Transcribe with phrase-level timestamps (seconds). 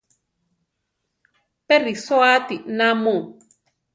[1.67, 3.15] ¿Pé risoáti namu?